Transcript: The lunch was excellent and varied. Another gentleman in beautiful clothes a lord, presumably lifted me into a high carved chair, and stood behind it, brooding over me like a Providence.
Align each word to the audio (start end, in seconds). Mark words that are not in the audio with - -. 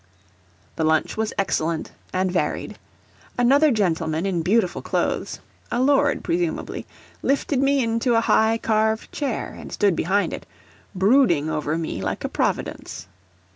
The 0.77 0.83
lunch 0.83 1.15
was 1.15 1.31
excellent 1.37 1.91
and 2.11 2.31
varied. 2.31 2.79
Another 3.37 3.69
gentleman 3.69 4.25
in 4.25 4.41
beautiful 4.41 4.81
clothes 4.81 5.39
a 5.71 5.79
lord, 5.79 6.23
presumably 6.23 6.87
lifted 7.21 7.59
me 7.61 7.83
into 7.83 8.15
a 8.15 8.21
high 8.21 8.57
carved 8.57 9.11
chair, 9.11 9.53
and 9.55 9.71
stood 9.71 9.95
behind 9.95 10.33
it, 10.33 10.47
brooding 10.95 11.51
over 11.51 11.77
me 11.77 12.01
like 12.01 12.23
a 12.23 12.29
Providence. 12.29 13.05